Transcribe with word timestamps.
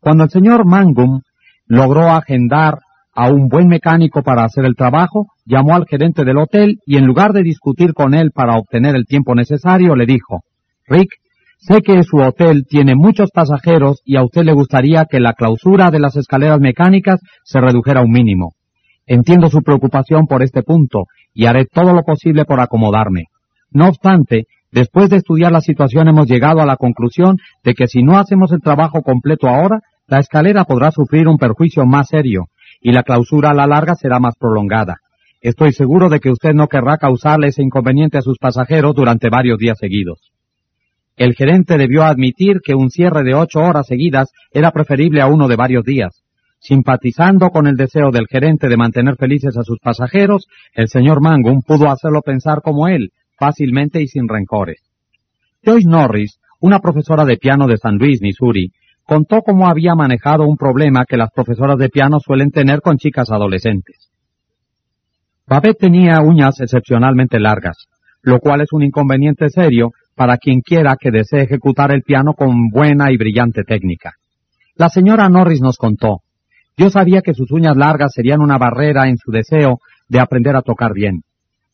Cuando 0.00 0.24
el 0.24 0.30
señor 0.30 0.66
Mangum 0.66 1.20
logró 1.66 2.08
agendar 2.08 2.78
a 3.14 3.30
un 3.30 3.48
buen 3.48 3.68
mecánico 3.68 4.22
para 4.22 4.44
hacer 4.44 4.64
el 4.64 4.74
trabajo, 4.74 5.26
llamó 5.44 5.74
al 5.74 5.84
gerente 5.86 6.24
del 6.24 6.38
hotel 6.38 6.78
y 6.86 6.96
en 6.96 7.04
lugar 7.04 7.32
de 7.32 7.42
discutir 7.42 7.92
con 7.92 8.14
él 8.14 8.30
para 8.34 8.56
obtener 8.56 8.96
el 8.96 9.04
tiempo 9.04 9.34
necesario, 9.34 9.94
le 9.94 10.06
dijo, 10.06 10.40
Rick, 10.86 11.10
sé 11.58 11.82
que 11.82 12.02
su 12.02 12.16
hotel 12.16 12.64
tiene 12.66 12.94
muchos 12.94 13.30
pasajeros 13.30 14.00
y 14.04 14.16
a 14.16 14.24
usted 14.24 14.44
le 14.44 14.54
gustaría 14.54 15.04
que 15.04 15.20
la 15.20 15.34
clausura 15.34 15.90
de 15.90 16.00
las 16.00 16.16
escaleras 16.16 16.60
mecánicas 16.60 17.20
se 17.44 17.60
redujera 17.60 18.00
a 18.00 18.04
un 18.04 18.10
mínimo. 18.10 18.54
Entiendo 19.06 19.50
su 19.50 19.60
preocupación 19.60 20.26
por 20.26 20.42
este 20.42 20.62
punto 20.62 21.04
y 21.34 21.44
haré 21.44 21.66
todo 21.66 21.92
lo 21.92 22.02
posible 22.04 22.46
por 22.46 22.60
acomodarme. 22.60 23.24
No 23.70 23.88
obstante, 23.88 24.44
después 24.72 25.10
de 25.10 25.16
estudiar 25.16 25.52
la 25.52 25.60
situación 25.60 26.08
hemos 26.08 26.26
llegado 26.26 26.60
a 26.60 26.66
la 26.66 26.76
conclusión 26.76 27.36
de 27.62 27.74
que 27.74 27.86
si 27.86 28.02
no 28.02 28.18
hacemos 28.18 28.50
el 28.52 28.60
trabajo 28.60 29.02
completo 29.02 29.48
ahora, 29.48 29.80
la 30.10 30.18
escalera 30.18 30.64
podrá 30.64 30.90
sufrir 30.90 31.28
un 31.28 31.38
perjuicio 31.38 31.86
más 31.86 32.08
serio 32.08 32.46
y 32.80 32.90
la 32.90 33.04
clausura 33.04 33.50
a 33.50 33.54
la 33.54 33.68
larga 33.68 33.94
será 33.94 34.18
más 34.18 34.34
prolongada. 34.36 34.96
Estoy 35.40 35.72
seguro 35.72 36.08
de 36.08 36.18
que 36.18 36.30
usted 36.30 36.52
no 36.52 36.66
querrá 36.66 36.98
causarle 36.98 37.46
ese 37.46 37.62
inconveniente 37.62 38.18
a 38.18 38.22
sus 38.22 38.36
pasajeros 38.38 38.94
durante 38.94 39.30
varios 39.30 39.58
días 39.58 39.78
seguidos. 39.78 40.32
El 41.16 41.34
gerente 41.34 41.78
debió 41.78 42.02
admitir 42.02 42.58
que 42.64 42.74
un 42.74 42.90
cierre 42.90 43.22
de 43.22 43.34
ocho 43.34 43.60
horas 43.60 43.86
seguidas 43.86 44.32
era 44.52 44.72
preferible 44.72 45.20
a 45.20 45.28
uno 45.28 45.46
de 45.46 45.56
varios 45.56 45.84
días. 45.84 46.24
Simpatizando 46.58 47.50
con 47.50 47.68
el 47.68 47.76
deseo 47.76 48.10
del 48.10 48.26
gerente 48.26 48.68
de 48.68 48.76
mantener 48.76 49.14
felices 49.16 49.56
a 49.56 49.62
sus 49.62 49.78
pasajeros, 49.78 50.46
el 50.74 50.88
señor 50.88 51.22
Mangum 51.22 51.62
pudo 51.62 51.88
hacerlo 51.88 52.20
pensar 52.20 52.62
como 52.62 52.88
él, 52.88 53.10
fácilmente 53.38 54.02
y 54.02 54.08
sin 54.08 54.28
rencores. 54.28 54.82
Joyce 55.64 55.88
Norris, 55.88 56.40
una 56.58 56.80
profesora 56.80 57.24
de 57.24 57.36
piano 57.36 57.66
de 57.68 57.76
San 57.76 57.96
Luis, 57.96 58.20
Missouri, 58.20 58.72
contó 59.10 59.42
cómo 59.42 59.68
había 59.68 59.96
manejado 59.96 60.46
un 60.46 60.56
problema 60.56 61.04
que 61.04 61.16
las 61.16 61.32
profesoras 61.32 61.76
de 61.78 61.88
piano 61.88 62.18
suelen 62.20 62.52
tener 62.52 62.80
con 62.80 62.96
chicas 62.96 63.28
adolescentes. 63.32 64.08
Babette 65.48 65.80
tenía 65.80 66.20
uñas 66.20 66.60
excepcionalmente 66.60 67.40
largas, 67.40 67.88
lo 68.22 68.38
cual 68.38 68.60
es 68.60 68.68
un 68.70 68.84
inconveniente 68.84 69.48
serio 69.48 69.90
para 70.14 70.36
quien 70.36 70.60
quiera 70.60 70.94
que 70.96 71.10
desee 71.10 71.42
ejecutar 71.42 71.92
el 71.92 72.02
piano 72.02 72.34
con 72.34 72.68
buena 72.68 73.10
y 73.10 73.16
brillante 73.16 73.64
técnica. 73.64 74.12
La 74.76 74.88
señora 74.88 75.28
Norris 75.28 75.60
nos 75.60 75.76
contó, 75.76 76.20
yo 76.76 76.88
sabía 76.88 77.20
que 77.20 77.34
sus 77.34 77.50
uñas 77.50 77.76
largas 77.76 78.12
serían 78.14 78.40
una 78.40 78.58
barrera 78.58 79.08
en 79.08 79.16
su 79.16 79.32
deseo 79.32 79.80
de 80.08 80.20
aprender 80.20 80.54
a 80.54 80.62
tocar 80.62 80.92
bien. 80.94 81.22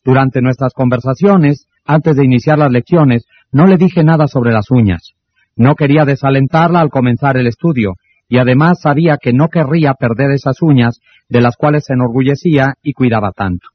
Durante 0.03 0.41
nuestras 0.41 0.73
conversaciones, 0.73 1.67
antes 1.85 2.17
de 2.17 2.25
iniciar 2.25 2.57
las 2.57 2.73
lecciones, 2.73 3.27
no 3.53 3.67
le 3.67 3.77
dije 3.77 4.05
nada 4.05 4.27
sobre 4.27 4.53
las 4.53 4.71
uñas. 4.71 5.16
No 5.57 5.75
quería 5.75 6.05
desalentarla 6.05 6.81
al 6.81 6.91
comenzar 6.91 7.37
el 7.37 7.47
estudio, 7.47 7.95
y 8.29 8.39
además 8.39 8.81
sabía 8.83 9.17
que 9.21 9.33
no 9.33 9.49
querría 9.49 9.95
perder 9.95 10.31
esas 10.33 10.61
uñas 10.61 11.01
de 11.29 11.41
las 11.41 11.57
cuales 11.57 11.85
se 11.87 11.95
enorgullecía 11.95 12.75
y 12.83 12.93
cuidaba 12.93 13.33
tanto. 13.33 13.69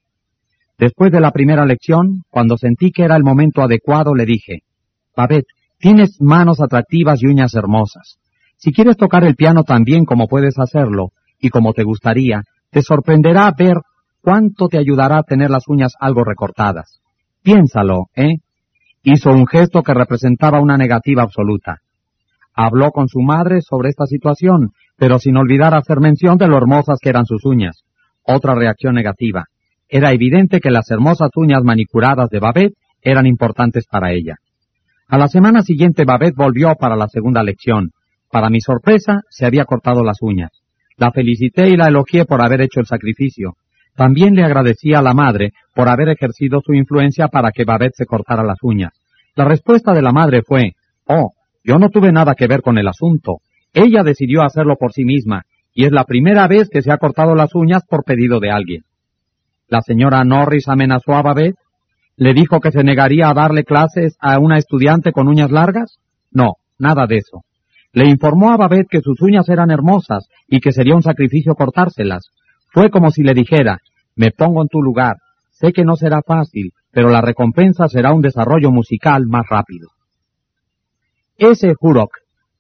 Después 0.78 1.12
de 1.12 1.22
la 1.22 1.32
primera 1.32 1.66
lección, 1.66 2.24
cuando 2.30 2.58
sentí 2.58 2.92
que 2.92 3.04
era 3.04 3.16
el 3.16 3.24
momento 3.24 3.62
adecuado, 3.62 4.14
le 4.16 4.26
dije, 4.26 4.60
Babette, 5.16 5.48
tienes 5.80 6.18
manos 6.20 6.60
atractivas 6.62 7.22
y 7.22 7.28
uñas 7.28 7.54
hermosas. 7.56 8.18
Si 8.58 8.72
quieres 8.72 8.98
tocar 8.98 9.24
el 9.24 9.36
piano 9.36 9.64
tan 9.64 9.84
bien 9.84 10.06
como 10.06 10.28
puedes 10.28 10.60
hacerlo, 10.60 11.10
y 11.40 11.50
como 11.50 11.74
te 11.74 11.84
gustaría, 11.84 12.44
te 12.70 12.82
sorprenderá 12.82 13.52
ver 13.58 13.78
cuánto 14.22 14.68
te 14.68 14.78
ayudará 14.78 15.18
a 15.20 15.24
tener 15.24 15.50
las 15.50 15.68
uñas 15.68 15.94
algo 16.00 16.24
recortadas. 16.24 17.02
Piénsalo, 17.42 18.06
¿eh? 18.16 18.38
Hizo 19.04 19.32
un 19.32 19.48
gesto 19.48 19.82
que 19.82 19.94
representaba 19.94 20.62
una 20.62 20.78
negativa 20.78 21.24
absoluta. 21.24 21.78
Habló 22.54 22.92
con 22.92 23.08
su 23.08 23.22
madre 23.22 23.62
sobre 23.62 23.90
esta 23.90 24.06
situación, 24.06 24.70
pero 24.98 25.18
sin 25.18 25.38
olvidar 25.38 25.74
hacer 25.74 26.00
mención 26.00 26.38
de 26.38 26.48
lo 26.48 26.58
hermosas 26.58 27.00
que 27.02 27.10
eran 27.10 27.26
sus 27.26 27.44
uñas. 27.46 27.84
Otra 28.24 28.54
reacción 28.54 28.94
negativa. 28.94 29.46
Era 29.90 30.12
evidente 30.12 30.60
que 30.60 30.70
las 30.70 30.92
hermosas 30.92 31.30
uñas 31.36 31.64
manicuradas 31.64 32.30
de 32.30 32.40
Babette 32.40 32.76
eran 33.02 33.26
importantes 33.26 33.88
para 33.88 34.12
ella. 34.12 34.36
A 35.08 35.18
la 35.18 35.28
semana 35.28 35.64
siguiente 35.64 36.06
Babette 36.06 36.36
volvió 36.36 36.76
para 36.76 36.96
la 36.96 37.08
segunda 37.08 37.44
lección. 37.44 37.92
Para 38.30 38.50
mi 38.50 38.62
sorpresa, 38.62 39.22
se 39.30 39.46
había 39.46 39.66
cortado 39.66 40.04
las 40.04 40.22
uñas. 40.22 40.52
La 40.96 41.12
felicité 41.12 41.70
y 41.70 41.76
la 41.76 41.88
elogié 41.88 42.26
por 42.26 42.46
haber 42.46 42.62
hecho 42.62 42.80
el 42.80 42.86
sacrificio. 42.86 43.56
También 43.96 44.36
le 44.36 44.44
agradecí 44.44 44.94
a 44.94 45.02
la 45.02 45.14
madre 45.14 45.52
por 45.76 45.90
haber 45.90 46.10
ejercido 46.10 46.62
su 46.66 46.74
influencia 46.74 47.28
para 47.28 47.52
que 47.52 47.66
Babette 47.66 47.96
se 47.96 48.06
cortara 48.06 48.44
las 48.44 48.58
uñas. 48.62 48.92
La 49.36 49.46
respuesta 49.46 49.94
de 49.94 50.02
la 50.02 50.12
madre 50.12 50.42
fue, 50.46 50.74
oh, 51.06 51.32
yo 51.64 51.78
no 51.78 51.90
tuve 51.90 52.12
nada 52.12 52.36
que 52.36 52.48
ver 52.48 52.62
con 52.62 52.78
el 52.78 52.88
asunto. 52.88 53.38
Ella 53.74 54.04
decidió 54.04 54.42
hacerlo 54.42 54.76
por 54.78 54.92
sí 54.92 55.06
misma, 55.06 55.44
y 55.74 55.86
es 55.86 55.92
la 55.92 56.04
primera 56.04 56.48
vez 56.48 56.70
que 56.70 56.82
se 56.82 56.92
ha 56.92 56.98
cortado 56.98 57.36
las 57.36 57.56
uñas 57.56 57.84
por 57.88 58.04
pedido 58.04 58.40
de 58.40 58.52
alguien. 58.52 58.84
La 59.68 59.82
señora 59.82 60.24
Norris 60.24 60.68
amenazó 60.68 61.14
a 61.14 61.22
Babette. 61.22 61.58
¿Le 62.18 62.34
dijo 62.34 62.60
que 62.60 62.72
se 62.72 62.84
negaría 62.84 63.30
a 63.30 63.34
darle 63.34 63.64
clases 63.64 64.18
a 64.20 64.38
una 64.38 64.58
estudiante 64.58 65.14
con 65.14 65.28
uñas 65.30 65.50
largas? 65.50 65.98
No, 66.30 66.56
nada 66.78 67.08
de 67.08 67.18
eso. 67.18 67.44
Le 67.94 68.10
informó 68.10 68.52
a 68.52 68.58
Babette 68.58 68.90
que 68.90 69.02
sus 69.02 69.22
uñas 69.22 69.48
eran 69.48 69.72
hermosas 69.72 70.28
y 70.48 70.60
que 70.60 70.74
sería 70.74 70.96
un 70.96 71.04
sacrificio 71.04 71.56
cortárselas, 71.56 72.30
fue 72.72 72.90
como 72.90 73.12
si 73.12 73.22
le 73.22 73.34
dijera, 73.34 73.80
me 74.16 74.32
pongo 74.32 74.62
en 74.62 74.70
tu 74.70 74.82
lugar, 74.82 75.18
sé 75.52 75.74
que 75.74 75.84
no 75.84 75.96
será 75.96 76.22
fácil, 76.26 76.72
pero 76.92 77.10
la 77.10 77.22
recompensa 77.22 77.88
será 77.88 78.14
un 78.14 78.22
desarrollo 78.22 78.72
musical 78.72 79.26
más 79.28 79.46
rápido. 79.50 79.90
Ese 81.38 81.74
Hurok 81.80 82.12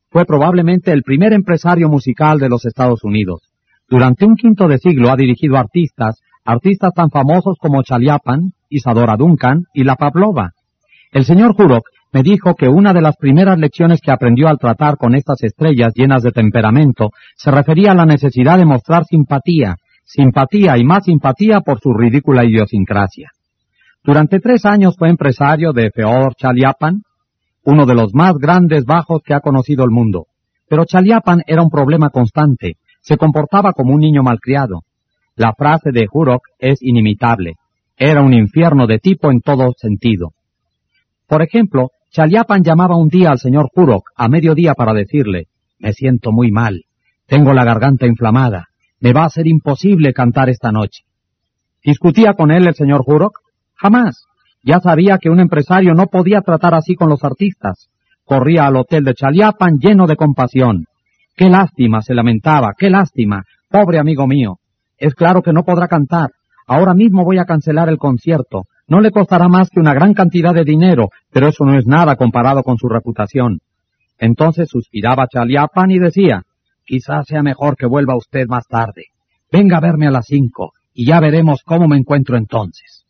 fue 0.10 0.26
probablemente 0.26 0.92
el 0.92 1.04
primer 1.04 1.34
empresario 1.34 1.88
musical 1.88 2.40
de 2.40 2.50
los 2.50 2.66
Estados 2.66 3.04
Unidos. 3.04 3.42
Durante 3.88 4.26
un 4.26 4.36
quinto 4.36 4.68
de 4.68 4.78
siglo 4.78 5.10
ha 5.10 5.16
dirigido 5.16 5.58
artistas, 5.58 6.20
artistas 6.44 6.92
tan 6.94 7.10
famosos 7.10 7.56
como 7.60 7.84
Chaliapan, 7.84 8.52
Isadora 8.70 9.16
Duncan 9.16 9.64
y 9.74 9.84
La 9.84 9.96
Pavlova. 9.96 10.52
El 11.12 11.26
señor 11.26 11.56
Hurok 11.58 11.84
me 12.14 12.24
dijo 12.24 12.56
que 12.56 12.68
una 12.68 12.94
de 12.94 13.02
las 13.02 13.16
primeras 13.16 13.58
lecciones 13.58 14.02
que 14.02 14.12
aprendió 14.12 14.50
al 14.50 14.58
tratar 14.58 14.98
con 14.98 15.16
estas 15.16 15.42
estrellas 15.44 15.94
llenas 15.96 16.24
de 16.24 16.32
temperamento 16.32 17.12
se 17.38 17.52
refería 17.52 17.92
a 17.92 17.96
la 17.96 18.06
necesidad 18.06 18.58
de 18.58 18.66
mostrar 18.66 19.06
simpatía, 19.06 19.76
simpatía 20.14 20.78
y 20.78 20.84
más 20.84 21.06
simpatía 21.06 21.62
por 21.62 21.80
su 21.80 21.94
ridícula 21.94 22.44
idiosincrasia. 22.44 23.30
Durante 24.04 24.42
tres 24.42 24.66
años 24.66 24.96
fue 24.98 25.10
empresario 25.10 25.72
de 25.72 25.90
Feodor 25.90 26.36
Chaliapan, 26.36 27.04
uno 27.64 27.86
de 27.86 27.96
los 27.96 28.14
más 28.14 28.34
grandes 28.34 28.84
bajos 28.84 29.22
que 29.24 29.34
ha 29.34 29.40
conocido 29.40 29.86
el 29.86 29.92
mundo. 29.92 30.26
Pero 30.68 30.84
Chaliapan 30.84 31.44
era 31.48 31.62
un 31.62 31.70
problema 31.70 32.10
constante, 32.10 32.76
se 33.00 33.16
comportaba 33.16 33.72
como 33.72 33.94
un 33.94 34.02
niño 34.02 34.22
malcriado. 34.22 34.82
La 35.36 35.54
frase 35.54 35.92
de 35.94 36.08
Hurok 36.12 36.42
es 36.60 36.82
inimitable. 36.82 37.54
Era 37.96 38.22
un 38.22 38.34
infierno 38.34 38.88
de 38.88 39.00
tipo 39.00 39.32
en 39.32 39.40
todo 39.40 39.72
sentido. 39.78 40.34
Por 41.26 41.42
ejemplo, 41.42 41.92
Chaliapan 42.10 42.64
llamaba 42.64 42.98
un 42.98 43.08
día 43.08 43.30
al 43.30 43.40
señor 43.40 43.70
Hurok 43.74 44.10
a 44.18 44.28
mediodía 44.28 44.74
para 44.74 44.94
decirle, 44.94 45.46
me 45.80 45.94
siento 45.94 46.34
muy 46.34 46.52
mal, 46.52 46.82
tengo 47.28 47.54
la 47.54 47.64
garganta 47.64 48.08
inflamada, 48.08 48.71
me 49.02 49.14
va 49.14 49.26
a 49.26 49.30
ser 49.30 49.48
imposible 49.48 50.14
cantar 50.14 50.50
esta 50.50 50.72
noche. 50.72 51.04
¿Discutía 51.84 52.34
con 52.34 52.52
él 52.52 52.68
el 52.68 52.76
señor 52.76 53.04
Hurok? 53.06 53.40
Jamás. 53.76 54.24
Ya 54.64 54.80
sabía 54.80 55.18
que 55.18 55.30
un 55.30 55.40
empresario 55.40 55.96
no 55.96 56.06
podía 56.06 56.42
tratar 56.42 56.76
así 56.76 56.94
con 56.94 57.10
los 57.10 57.24
artistas. 57.24 57.90
Corría 58.24 58.68
al 58.68 58.78
hotel 58.78 59.04
de 59.04 59.16
Chaliapan 59.16 59.80
lleno 59.80 60.06
de 60.06 60.16
compasión. 60.16 60.86
Qué 61.36 61.50
lástima, 61.50 62.04
se 62.04 62.14
lamentaba, 62.14 62.74
qué 62.78 62.92
lástima, 62.92 63.44
pobre 63.70 63.98
amigo 63.98 64.28
mío. 64.28 64.58
Es 64.98 65.16
claro 65.16 65.42
que 65.42 65.52
no 65.52 65.64
podrá 65.64 65.88
cantar. 65.88 66.30
Ahora 66.68 66.94
mismo 66.94 67.26
voy 67.26 67.40
a 67.40 67.46
cancelar 67.46 67.90
el 67.90 67.98
concierto. 67.98 68.66
No 68.88 69.02
le 69.02 69.10
costará 69.10 69.48
más 69.48 69.70
que 69.70 69.80
una 69.80 69.96
gran 69.96 70.14
cantidad 70.14 70.54
de 70.54 70.64
dinero, 70.64 71.10
pero 71.32 71.48
eso 71.48 71.66
no 71.66 71.76
es 71.76 71.88
nada 71.88 72.16
comparado 72.16 72.62
con 72.62 72.78
su 72.78 72.88
reputación. 72.88 73.60
Entonces 74.20 74.70
suspiraba 74.70 75.26
Chaliapan 75.28 75.90
y 75.90 75.98
decía, 75.98 76.44
Quizás 76.92 77.26
sea 77.26 77.42
mejor 77.42 77.78
que 77.78 77.86
vuelva 77.86 78.18
usted 78.18 78.48
más 78.50 78.68
tarde. 78.68 79.06
Venga 79.50 79.78
a 79.78 79.80
verme 79.80 80.08
a 80.08 80.12
las 80.12 80.26
cinco 80.26 80.74
y 80.94 81.06
ya 81.06 81.22
veremos 81.22 81.62
cómo 81.64 81.88
me 81.88 81.96
encuentro 81.96 82.36
entonces. 82.36 83.06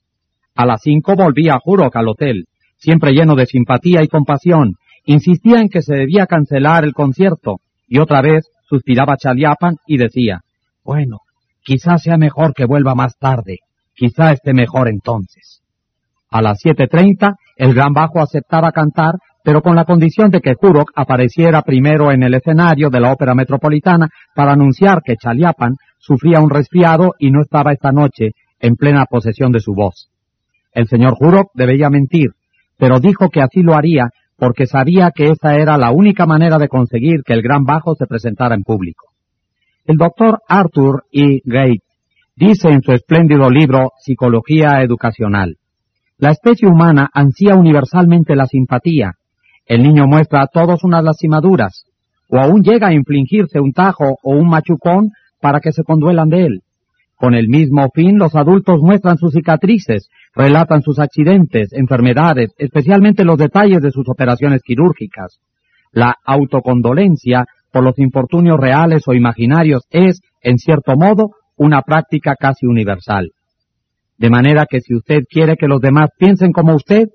A 0.53 0.67
las 0.67 0.81
cinco 0.83 1.15
volví 1.15 1.49
a 1.49 1.57
Jurok 1.57 1.95
al 1.95 2.09
hotel, 2.09 2.45
siempre 2.77 3.11
lleno 3.13 3.33
de 3.33 3.47
simpatía 3.47 4.03
y 4.03 4.07
compasión. 4.07 4.75
Insistía 5.05 5.61
en 5.61 5.69
que 5.69 5.81
se 5.81 5.95
debía 5.95 6.27
cancelar 6.27 6.83
el 6.83 6.93
concierto 6.93 7.55
y 7.87 7.97
otra 7.97 8.21
vez 8.21 8.45
suspiraba 8.69 9.17
Chaliapan 9.17 9.77
y 9.87 9.97
decía, 9.97 10.41
bueno, 10.83 11.17
quizás 11.63 12.03
sea 12.03 12.17
mejor 12.17 12.53
que 12.53 12.65
vuelva 12.65 12.93
más 12.93 13.17
tarde, 13.17 13.61
quizá 13.95 14.31
esté 14.31 14.53
mejor 14.53 14.89
entonces. 14.89 15.63
A 16.29 16.43
las 16.43 16.59
siete 16.59 16.85
treinta, 16.85 17.33
el 17.57 17.73
gran 17.73 17.93
bajo 17.93 18.19
aceptaba 18.19 18.71
cantar 18.73 19.15
pero 19.43 19.61
con 19.61 19.75
la 19.75 19.85
condición 19.85 20.29
de 20.29 20.39
que 20.39 20.53
Jurok 20.53 20.91
apareciera 20.95 21.61
primero 21.61 22.11
en 22.11 22.23
el 22.23 22.33
escenario 22.33 22.89
de 22.89 22.99
la 22.99 23.11
ópera 23.11 23.33
metropolitana 23.33 24.09
para 24.35 24.53
anunciar 24.53 25.01
que 25.03 25.15
Chaliapan 25.15 25.75
sufría 25.99 26.39
un 26.39 26.49
resfriado 26.49 27.13
y 27.19 27.31
no 27.31 27.41
estaba 27.41 27.71
esta 27.71 27.91
noche 27.91 28.31
en 28.59 28.75
plena 28.75 29.05
posesión 29.09 29.51
de 29.51 29.59
su 29.59 29.73
voz. 29.73 30.09
El 30.73 30.87
señor 30.87 31.15
Jurok 31.15 31.51
debía 31.53 31.89
mentir, 31.89 32.31
pero 32.77 32.99
dijo 32.99 33.29
que 33.29 33.41
así 33.41 33.61
lo 33.61 33.75
haría 33.75 34.09
porque 34.37 34.65
sabía 34.65 35.11
que 35.13 35.29
esa 35.29 35.55
era 35.55 35.77
la 35.77 35.91
única 35.91 36.25
manera 36.25 36.57
de 36.57 36.67
conseguir 36.67 37.21
que 37.23 37.33
el 37.33 37.41
gran 37.41 37.63
bajo 37.63 37.93
se 37.95 38.07
presentara 38.07 38.55
en 38.55 38.63
público. 38.63 39.11
El 39.85 39.97
doctor 39.97 40.39
Arthur 40.47 41.03
E. 41.11 41.41
Gate 41.43 41.83
dice 42.35 42.69
en 42.69 42.81
su 42.81 42.91
espléndido 42.91 43.49
libro 43.49 43.91
Psicología 43.99 44.81
Educacional, 44.81 45.57
la 46.17 46.29
especie 46.29 46.67
humana 46.67 47.09
ansía 47.13 47.55
universalmente 47.55 48.35
la 48.35 48.45
simpatía. 48.45 49.13
El 49.65 49.83
niño 49.83 50.07
muestra 50.07 50.41
a 50.41 50.47
todos 50.47 50.83
unas 50.83 51.03
lastimaduras, 51.03 51.85
o 52.29 52.39
aún 52.39 52.63
llega 52.63 52.87
a 52.87 52.93
infligirse 52.93 53.59
un 53.59 53.73
tajo 53.73 54.17
o 54.23 54.35
un 54.35 54.49
machucón 54.49 55.11
para 55.39 55.59
que 55.59 55.71
se 55.71 55.83
conduelan 55.83 56.29
de 56.29 56.45
él. 56.45 56.61
Con 57.15 57.35
el 57.35 57.49
mismo 57.49 57.87
fin, 57.93 58.17
los 58.17 58.35
adultos 58.35 58.79
muestran 58.81 59.17
sus 59.17 59.33
cicatrices, 59.33 60.09
relatan 60.33 60.81
sus 60.81 60.97
accidentes, 60.97 61.71
enfermedades, 61.73 62.51
especialmente 62.57 63.23
los 63.23 63.37
detalles 63.37 63.81
de 63.81 63.91
sus 63.91 64.09
operaciones 64.09 64.61
quirúrgicas. 64.63 65.39
La 65.91 66.15
autocondolencia 66.25 67.45
por 67.71 67.83
los 67.83 67.99
infortunios 67.99 68.57
reales 68.59 69.03
o 69.07 69.13
imaginarios 69.13 69.83
es, 69.91 70.21
en 70.41 70.57
cierto 70.57 70.95
modo, 70.95 71.31
una 71.57 71.81
práctica 71.81 72.35
casi 72.35 72.65
universal. 72.65 73.29
De 74.17 74.29
manera 74.29 74.65
que 74.69 74.81
si 74.81 74.95
usted 74.95 75.21
quiere 75.29 75.57
que 75.57 75.67
los 75.67 75.81
demás 75.81 76.09
piensen 76.17 76.51
como 76.51 76.75
usted, 76.75 77.09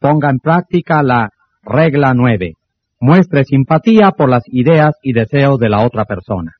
ponga 0.00 0.30
en 0.30 0.38
práctica 0.38 1.02
la 1.02 1.30
regla 1.66 2.14
nueve. 2.14 2.54
Muestre 3.00 3.44
simpatía 3.44 4.10
por 4.16 4.30
las 4.30 4.42
ideas 4.46 4.94
y 5.02 5.12
deseos 5.12 5.58
de 5.58 5.68
la 5.68 5.84
otra 5.84 6.04
persona. 6.04 6.52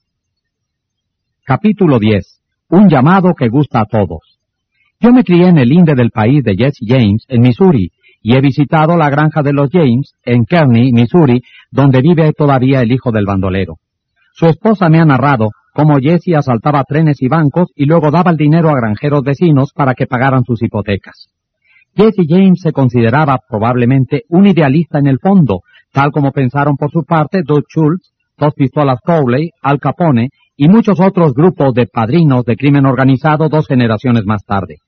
Capítulo 1.44 1.98
10. 1.98 2.40
Un 2.70 2.88
llamado 2.88 3.34
que 3.34 3.48
gusta 3.48 3.80
a 3.80 3.86
todos. 3.86 4.38
Yo 5.00 5.12
me 5.12 5.24
crié 5.24 5.48
en 5.48 5.58
el 5.58 5.72
Inde 5.72 5.94
del 5.94 6.10
país 6.10 6.42
de 6.42 6.54
Jesse 6.56 6.80
James, 6.86 7.24
en 7.28 7.42
Missouri, 7.42 7.90
y 8.22 8.34
he 8.34 8.40
visitado 8.40 8.96
la 8.96 9.10
granja 9.10 9.42
de 9.42 9.52
los 9.52 9.68
James, 9.70 10.14
en 10.24 10.44
Kearney, 10.44 10.92
Missouri, 10.92 11.42
donde 11.70 12.00
vive 12.00 12.32
todavía 12.32 12.80
el 12.80 12.92
hijo 12.92 13.12
del 13.12 13.26
bandolero. 13.26 13.74
Su 14.32 14.46
esposa 14.46 14.88
me 14.88 15.00
ha 15.00 15.04
narrado 15.04 15.50
cómo 15.74 15.98
Jesse 15.98 16.34
asaltaba 16.36 16.84
trenes 16.84 17.20
y 17.20 17.28
bancos 17.28 17.68
y 17.74 17.84
luego 17.84 18.10
daba 18.10 18.30
el 18.30 18.36
dinero 18.36 18.70
a 18.70 18.76
granjeros 18.76 19.22
vecinos 19.22 19.72
para 19.74 19.94
que 19.94 20.06
pagaran 20.06 20.44
sus 20.44 20.62
hipotecas. 20.62 21.33
Jesse 21.96 22.26
James 22.28 22.60
se 22.60 22.72
consideraba 22.72 23.38
probablemente 23.48 24.22
un 24.28 24.46
idealista 24.46 24.98
en 24.98 25.06
el 25.06 25.18
fondo, 25.20 25.60
tal 25.92 26.10
como 26.10 26.32
pensaron 26.32 26.76
por 26.76 26.90
su 26.90 27.04
parte 27.04 27.42
Doug 27.44 27.64
Schultz, 27.68 28.12
dos 28.36 28.52
pistolas 28.54 28.98
Crowley, 29.04 29.50
Al 29.62 29.78
Capone 29.78 30.30
y 30.56 30.68
muchos 30.68 31.00
otros 31.00 31.34
grupos 31.34 31.72
de 31.72 31.86
padrinos 31.86 32.44
de 32.44 32.56
crimen 32.56 32.86
organizado 32.86 33.48
dos 33.48 33.66
generaciones 33.68 34.24
más 34.24 34.44
tarde. 34.44 34.78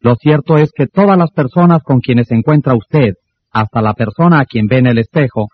Lo 0.00 0.14
cierto 0.14 0.56
es 0.56 0.70
que 0.72 0.86
todas 0.86 1.18
las 1.18 1.32
personas 1.32 1.82
con 1.82 2.00
quienes 2.00 2.28
se 2.28 2.36
encuentra 2.36 2.76
usted, 2.76 3.14
hasta 3.50 3.82
la 3.82 3.94
persona 3.94 4.40
a 4.40 4.44
quien 4.44 4.66
ve 4.66 4.78
en 4.78 4.86
el 4.86 4.98
espejo, 4.98 5.48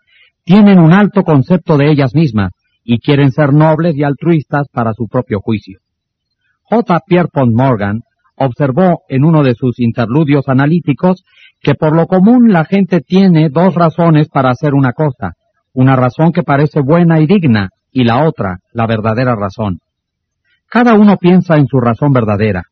tienen 0.44 0.78
un 0.78 0.92
alto 0.92 1.22
concepto 1.22 1.78
de 1.78 1.90
ellas 1.90 2.14
mismas 2.14 2.52
y 2.84 2.98
quieren 2.98 3.30
ser 3.30 3.54
nobles 3.54 3.96
y 3.96 4.02
altruistas 4.02 4.68
para 4.72 4.92
su 4.92 5.06
propio 5.06 5.40
juicio. 5.40 5.78
J. 6.64 7.00
Pierpont 7.06 7.54
Morgan 7.54 8.00
observó 8.37 9.02
en 9.08 9.25
uno 9.25 9.43
de 9.43 9.55
sus 9.55 9.79
interludios 9.79 10.49
analíticos 10.49 11.25
que 11.61 11.75
por 11.75 11.94
lo 11.94 12.06
común 12.06 12.52
la 12.52 12.64
gente 12.64 13.00
tiene 13.00 13.49
dos 13.49 13.75
razones 13.75 14.29
para 14.29 14.50
hacer 14.50 14.75
una 14.75 14.93
cosa, 14.93 15.32
una 15.73 15.96
razón 15.96 16.32
que 16.32 16.43
parece 16.43 16.81
buena 16.81 17.20
y 17.20 17.26
digna 17.26 17.69
y 17.93 18.05
la 18.05 18.26
otra, 18.26 18.58
la 18.73 18.87
verdadera 18.87 19.37
razón. 19.37 19.79
Cada 20.69 20.94
uno 20.94 21.17
piensa 21.19 21.56
en 21.56 21.67
su 21.67 21.81
razón 21.81 22.12
verdadera. 22.12 22.62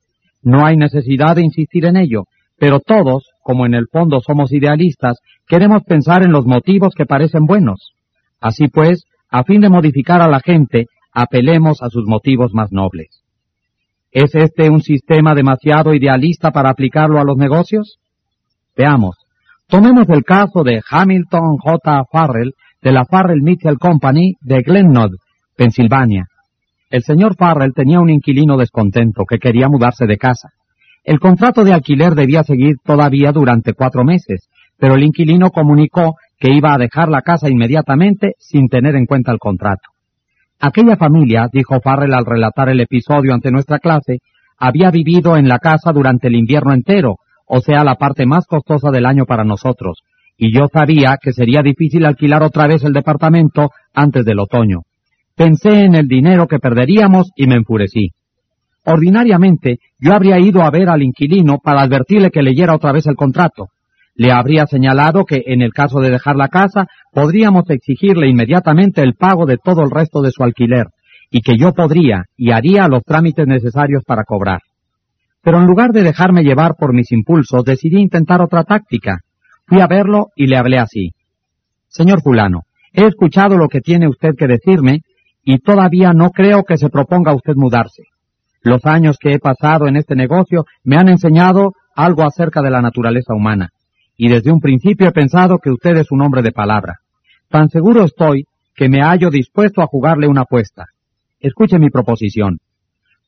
No 0.43 0.65
hay 0.65 0.77
necesidad 0.77 1.37
de 1.37 1.45
insistir 1.45 1.85
en 1.85 1.97
ello, 1.97 2.25
pero 2.59 2.81
todos, 2.81 3.29
como 3.43 3.67
en 3.67 3.75
el 3.75 3.87
fondo 3.93 4.21
somos 4.21 4.53
idealistas, 4.53 5.19
queremos 5.47 5.83
pensar 5.85 6.23
en 6.23 6.33
los 6.33 6.47
motivos 6.47 6.95
que 6.97 7.07
parecen 7.07 7.45
buenos. 7.45 7.93
Así 8.41 8.69
pues, 8.69 9.05
a 9.31 9.45
fin 9.45 9.61
de 9.61 9.69
modificar 9.69 10.23
a 10.23 10.29
la 10.29 10.41
gente, 10.41 10.87
apelemos 11.13 11.83
a 11.83 11.91
sus 11.91 12.07
motivos 12.07 12.53
más 12.55 12.73
nobles. 12.73 13.23
¿Es 14.13 14.35
este 14.35 14.69
un 14.69 14.83
sistema 14.83 15.35
demasiado 15.35 15.95
idealista 15.95 16.51
para 16.51 16.71
aplicarlo 16.71 17.21
a 17.21 17.25
los 17.25 17.37
negocios? 17.37 17.99
Veamos. 18.77 19.17
Tomemos 19.69 20.09
el 20.09 20.25
caso 20.25 20.65
de 20.65 20.81
Hamilton 20.91 21.59
J. 21.59 22.05
Farrell, 22.11 22.53
de 22.83 22.93
la 22.93 23.05
Farrell 23.05 23.43
Mitchell 23.43 23.79
Company 23.79 24.35
de 24.41 24.63
Glennod, 24.63 25.13
Pensilvania. 25.57 26.25
El 26.91 27.03
señor 27.03 27.37
Farrell 27.37 27.73
tenía 27.73 28.01
un 28.01 28.11
inquilino 28.11 28.57
descontento 28.57 29.25
que 29.25 29.39
quería 29.39 29.69
mudarse 29.69 30.07
de 30.07 30.17
casa. 30.17 30.49
El 31.05 31.21
contrato 31.21 31.63
de 31.63 31.73
alquiler 31.73 32.15
debía 32.15 32.43
seguir 32.43 32.77
todavía 32.85 33.31
durante 33.31 33.75
cuatro 33.75 34.03
meses, 34.03 34.49
pero 34.77 34.97
el 34.97 35.05
inquilino 35.05 35.51
comunicó 35.51 36.17
que 36.41 36.53
iba 36.53 36.75
a 36.75 36.79
dejar 36.79 37.09
la 37.09 37.23
casa 37.23 37.49
inmediatamente 37.49 38.33
sin 38.39 38.67
tener 38.67 38.97
en 38.97 39.07
cuenta 39.07 39.31
el 39.31 39.39
contrato. 39.39 39.89
Aquella 40.61 40.97
familia, 40.97 41.49
dijo 41.51 41.81
Farrell 41.81 42.13
al 42.13 42.27
relatar 42.27 42.69
el 42.69 42.81
episodio 42.81 43.33
ante 43.33 43.51
nuestra 43.51 43.79
clase, 43.79 44.19
había 44.59 44.91
vivido 44.91 45.39
en 45.39 45.49
la 45.49 45.59
casa 45.59 45.91
durante 45.91 46.29
el 46.29 46.35
invierno 46.35 46.75
entero, 46.75 47.17
o 47.47 47.61
sea, 47.61 47.83
la 47.83 47.95
parte 47.95 48.27
más 48.27 48.45
costosa 48.47 48.91
del 48.91 49.07
año 49.07 49.25
para 49.25 49.43
nosotros, 49.43 50.03
y 50.37 50.53
yo 50.55 50.67
sabía 50.71 51.17
que 51.21 51.33
sería 51.33 51.63
difícil 51.63 52.05
alquilar 52.05 52.43
otra 52.43 52.67
vez 52.67 52.85
el 52.85 52.93
departamento 52.93 53.71
antes 53.95 54.27
del 54.27 54.39
otoño. 54.39 54.81
Pensé 55.35 55.85
en 55.85 55.95
el 55.95 56.07
dinero 56.07 56.47
que 56.47 56.59
perderíamos 56.59 57.31
y 57.37 57.47
me 57.47 57.55
enfurecí. 57.55 58.11
Ordinariamente, 58.85 59.79
yo 59.99 60.13
habría 60.13 60.39
ido 60.39 60.63
a 60.63 60.71
ver 60.71 60.91
al 60.91 61.03
inquilino 61.03 61.57
para 61.57 61.81
advertirle 61.81 62.31
que 62.31 62.43
leyera 62.43 62.75
otra 62.75 62.93
vez 62.93 63.07
el 63.07 63.17
contrato. 63.17 63.69
Le 64.21 64.33
habría 64.33 64.67
señalado 64.67 65.25
que, 65.25 65.45
en 65.47 65.63
el 65.63 65.73
caso 65.73 65.99
de 66.01 66.11
dejar 66.11 66.37
la 66.37 66.49
casa, 66.49 66.85
podríamos 67.11 67.63
exigirle 67.71 68.29
inmediatamente 68.29 69.01
el 69.01 69.15
pago 69.15 69.47
de 69.47 69.57
todo 69.57 69.83
el 69.83 69.91
resto 69.91 70.21
de 70.21 70.31
su 70.31 70.43
alquiler, 70.43 70.89
y 71.31 71.41
que 71.41 71.57
yo 71.57 71.73
podría 71.73 72.25
y 72.37 72.51
haría 72.51 72.87
los 72.87 73.03
trámites 73.03 73.47
necesarios 73.47 74.05
para 74.05 74.25
cobrar. 74.25 74.61
Pero 75.43 75.59
en 75.59 75.67
lugar 75.67 75.93
de 75.93 76.03
dejarme 76.03 76.43
llevar 76.43 76.75
por 76.79 76.93
mis 76.93 77.11
impulsos, 77.13 77.65
decidí 77.65 77.99
intentar 77.99 78.43
otra 78.43 78.63
táctica, 78.63 79.21
Fui 79.65 79.81
a 79.81 79.87
verlo 79.87 80.27
y 80.37 80.49
le 80.49 80.59
hablé 80.59 80.79
así. 80.79 81.13
Señor 81.89 82.21
fulano, 82.21 82.65
he 82.93 83.07
escuchado 83.07 83.57
lo 83.57 83.69
que 83.69 83.81
tiene 83.81 84.07
usted 84.07 84.35
que 84.37 84.49
decirme 84.49 84.99
y 85.45 85.61
todavía 85.61 86.13
no 86.13 86.29
creo 86.29 86.65
que 86.65 86.77
se 86.77 86.91
proponga 86.91 87.35
usted 87.35 87.55
mudarse. 87.57 88.03
Los 88.63 88.85
años 88.85 89.17
que 89.19 89.33
he 89.33 89.39
pasado 89.39 89.87
en 89.89 89.97
este 89.97 90.15
negocio 90.15 90.67
me 90.85 90.97
han 90.97 91.09
enseñado 91.09 91.73
algo 91.97 92.25
acerca 92.25 92.61
de 92.61 92.71
la 92.71 92.83
naturaleza 92.83 93.33
humana, 93.33 93.71
y 94.23 94.29
desde 94.29 94.53
un 94.53 94.61
principio 94.61 95.09
he 95.09 95.13
pensado 95.13 95.57
que 95.61 95.71
usted 95.71 95.97
es 95.97 96.13
un 96.13 96.21
hombre 96.21 96.43
de 96.43 96.53
palabra. 96.53 96.99
Tan 97.49 97.71
seguro 97.71 98.05
estoy 98.05 98.45
que 98.77 98.87
me 98.87 99.01
hallo 99.01 99.31
dispuesto 99.31 99.81
a 99.81 99.87
jugarle 99.87 100.29
una 100.29 100.43
apuesta. 100.43 100.89
Escuche 101.41 101.79
mi 101.79 101.89
proposición. 101.89 102.59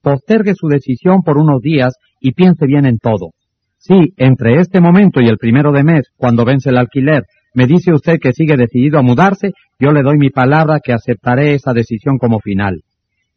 Postergue 0.02 0.52
su 0.54 0.68
decisión 0.68 1.22
por 1.22 1.38
unos 1.38 1.62
días 1.62 1.94
y 2.20 2.32
piense 2.32 2.66
bien 2.66 2.84
en 2.84 2.98
todo. 2.98 3.30
Si, 3.78 4.12
entre 4.18 4.60
este 4.60 4.82
momento 4.82 5.22
y 5.22 5.28
el 5.28 5.38
primero 5.38 5.72
de 5.72 5.82
mes, 5.82 6.10
cuando 6.18 6.44
vence 6.44 6.68
el 6.68 6.76
alquiler, 6.76 7.24
me 7.54 7.66
dice 7.66 7.94
usted 7.94 8.18
que 8.20 8.34
sigue 8.34 8.58
decidido 8.58 8.98
a 8.98 9.02
mudarse, 9.02 9.52
yo 9.78 9.92
le 9.92 10.02
doy 10.02 10.18
mi 10.18 10.28
palabra 10.28 10.78
que 10.84 10.92
aceptaré 10.92 11.54
esa 11.54 11.72
decisión 11.72 12.18
como 12.18 12.38
final. 12.38 12.82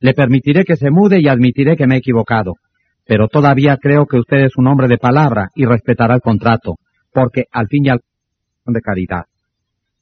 Le 0.01 0.13
permitiré 0.13 0.65
que 0.65 0.75
se 0.75 0.91
mude 0.91 1.21
y 1.21 1.29
admitiré 1.29 1.77
que 1.77 1.87
me 1.87 1.95
he 1.95 1.99
equivocado. 1.99 2.55
Pero 3.05 3.29
todavía 3.29 3.77
creo 3.77 4.07
que 4.07 4.17
usted 4.17 4.39
es 4.39 4.57
un 4.57 4.67
hombre 4.67 4.89
de 4.89 4.97
palabra 4.97 5.51
y 5.55 5.63
respetará 5.63 6.15
el 6.15 6.21
contrato, 6.21 6.75
porque 7.15 7.45
al 7.49 7.67
fin 7.67 7.85
y 7.85 7.89
al 7.89 8.01
cabo 8.01 8.73
de 8.73 8.81
caridad. 8.81 9.25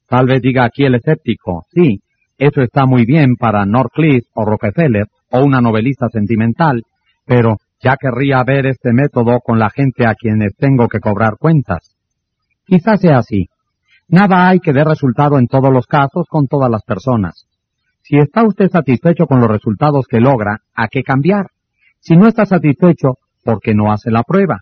Tal 0.08 0.26
vez 0.26 0.42
diga 0.42 0.64
aquí 0.64 0.84
el 0.84 0.96
escéptico, 0.96 1.64
sí, 1.72 2.00
eso 2.36 2.60
está 2.60 2.86
muy 2.86 3.06
bien 3.06 3.36
para 3.36 3.64
Norcliffe 3.64 4.28
o 4.34 4.44
Rockefeller 4.44 5.06
o 5.30 5.44
una 5.44 5.60
novelista 5.60 6.08
sentimental, 6.08 6.82
pero 7.24 7.58
ya 7.80 7.96
querría 7.96 8.42
ver 8.42 8.66
este 8.66 8.92
método 8.92 9.38
con 9.40 9.60
la 9.60 9.70
gente 9.70 10.04
a 10.06 10.14
quienes 10.14 10.56
tengo 10.56 10.88
que 10.88 10.98
cobrar 10.98 11.36
cuentas. 11.38 11.94
Quizás 12.66 13.00
sea 13.00 13.18
así. 13.18 13.48
Nada 14.08 14.48
hay 14.48 14.58
que 14.58 14.72
dé 14.72 14.82
resultado 14.82 15.38
en 15.38 15.46
todos 15.46 15.72
los 15.72 15.86
casos 15.86 16.26
con 16.28 16.48
todas 16.48 16.70
las 16.70 16.82
personas. 16.82 17.46
Si 18.02 18.18
está 18.18 18.44
usted 18.44 18.68
satisfecho 18.70 19.26
con 19.26 19.40
los 19.40 19.48
resultados 19.48 20.06
que 20.08 20.20
logra, 20.20 20.58
¿a 20.74 20.88
qué 20.88 21.02
cambiar? 21.02 21.46
Si 22.00 22.16
no 22.16 22.26
está 22.26 22.44
satisfecho, 22.44 23.18
¿por 23.44 23.60
qué 23.60 23.72
no 23.72 23.92
hace 23.92 24.10
la 24.10 24.24
prueba? 24.24 24.58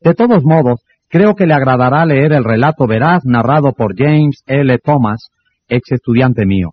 De 0.00 0.14
todos 0.14 0.44
modos, 0.44 0.85
creo 1.08 1.34
que 1.34 1.46
le 1.46 1.54
agradará 1.54 2.04
leer 2.04 2.32
el 2.32 2.44
relato 2.44 2.86
veraz 2.86 3.24
narrado 3.24 3.72
por 3.72 3.96
James 3.96 4.42
L. 4.46 4.78
Thomas, 4.78 5.28
ex 5.68 5.92
estudiante 5.92 6.46
mío. 6.46 6.70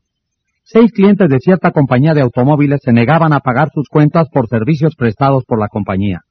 Seis 0.64 0.92
clientes 0.92 1.28
de 1.30 1.40
cierta 1.40 1.72
compañía 1.72 2.14
de 2.14 2.22
automóviles 2.22 2.80
se 2.84 2.94
negaban 2.94 3.34
a 3.34 3.40
pagar 3.40 3.70
sus 3.74 3.90
cuentas 3.90 4.30
por 4.32 4.48
servicios 4.48 4.96
prestados 4.96 5.44
por 5.46 5.60
la 5.60 5.68
compañía. 5.68 6.22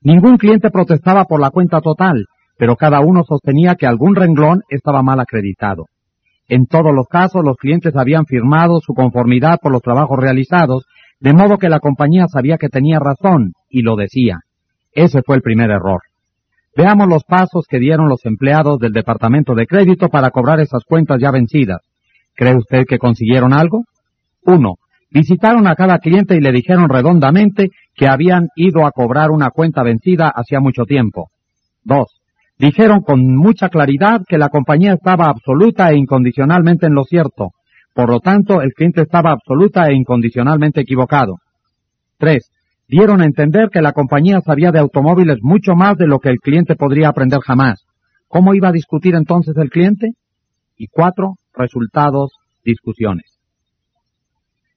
Ningún 0.00 0.36
cliente 0.36 0.70
protestaba 0.70 1.24
por 1.24 1.40
la 1.40 1.50
cuenta 1.50 1.80
total, 1.80 2.26
pero 2.56 2.76
cada 2.76 3.00
uno 3.00 3.22
sostenía 3.22 3.76
que 3.76 3.86
algún 3.86 4.16
renglón 4.16 4.62
estaba 4.68 5.02
mal 5.02 5.20
acreditado. 5.20 5.86
En 6.48 6.66
todos 6.66 6.92
los 6.94 7.06
casos 7.06 7.44
los 7.44 7.56
clientes 7.56 7.94
habían 7.94 8.26
firmado 8.26 8.80
su 8.80 8.94
conformidad 8.94 9.58
por 9.60 9.70
los 9.70 9.82
trabajos 9.82 10.18
realizados, 10.18 10.84
de 11.20 11.32
modo 11.32 11.58
que 11.58 11.68
la 11.68 11.78
compañía 11.78 12.26
sabía 12.26 12.56
que 12.58 12.68
tenía 12.68 12.98
razón 12.98 13.52
y 13.68 13.82
lo 13.82 13.96
decía. 13.96 14.40
Ese 14.92 15.22
fue 15.22 15.36
el 15.36 15.42
primer 15.42 15.70
error. 15.70 16.00
Veamos 16.76 17.08
los 17.08 17.24
pasos 17.24 17.66
que 17.68 17.78
dieron 17.78 18.08
los 18.08 18.24
empleados 18.24 18.78
del 18.78 18.92
Departamento 18.92 19.54
de 19.54 19.66
Crédito 19.66 20.08
para 20.08 20.30
cobrar 20.30 20.60
esas 20.60 20.84
cuentas 20.84 21.18
ya 21.20 21.30
vencidas. 21.30 21.80
¿Cree 22.34 22.56
usted 22.56 22.84
que 22.88 22.98
consiguieron 22.98 23.52
algo? 23.52 23.84
1. 24.44 24.74
Visitaron 25.10 25.66
a 25.66 25.74
cada 25.74 25.98
cliente 25.98 26.36
y 26.36 26.40
le 26.40 26.52
dijeron 26.52 26.88
redondamente 26.88 27.70
que 27.94 28.06
habían 28.06 28.48
ido 28.54 28.86
a 28.86 28.92
cobrar 28.92 29.30
una 29.30 29.50
cuenta 29.50 29.82
vencida 29.82 30.28
hacía 30.28 30.60
mucho 30.60 30.84
tiempo. 30.84 31.30
2. 31.84 32.04
Dijeron 32.58 33.00
con 33.00 33.24
mucha 33.36 33.68
claridad 33.68 34.20
que 34.28 34.38
la 34.38 34.48
compañía 34.48 34.92
estaba 34.92 35.26
absoluta 35.26 35.90
e 35.90 35.96
incondicionalmente 35.96 36.86
en 36.86 36.94
lo 36.94 37.04
cierto. 37.04 37.50
Por 37.94 38.10
lo 38.10 38.20
tanto, 38.20 38.62
el 38.62 38.72
cliente 38.72 39.02
estaba 39.02 39.32
absoluta 39.32 39.86
e 39.86 39.94
incondicionalmente 39.94 40.82
equivocado. 40.82 41.36
3. 42.18 42.50
Dieron 42.88 43.20
a 43.20 43.26
entender 43.26 43.68
que 43.70 43.82
la 43.82 43.92
compañía 43.92 44.40
sabía 44.40 44.72
de 44.72 44.78
automóviles 44.78 45.38
mucho 45.42 45.74
más 45.74 45.98
de 45.98 46.06
lo 46.06 46.18
que 46.20 46.30
el 46.30 46.38
cliente 46.38 46.74
podría 46.74 47.10
aprender 47.10 47.40
jamás. 47.40 47.84
¿Cómo 48.28 48.54
iba 48.54 48.68
a 48.68 48.72
discutir 48.72 49.14
entonces 49.14 49.54
el 49.58 49.68
cliente? 49.68 50.12
Y 50.76 50.86
cuatro, 50.86 51.34
resultados, 51.52 52.32
discusiones. 52.64 53.38